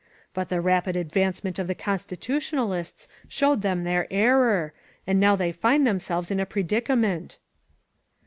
But 0.33 0.49
the 0.49 0.61
rapid 0.61 0.95
advancement 0.95 1.59
of 1.59 1.67
the 1.67 1.75
Constitutionalists 1.75 3.07
showed 3.27 3.61
them 3.61 3.83
their 3.83 4.07
error, 4.11 4.73
and 5.05 5.19
now 5.19 5.35
they 5.35 5.51
find 5.51 5.85
themselves 5.85 6.31
in 6.31 6.39
a 6.39 6.45
predicament." 6.47 7.37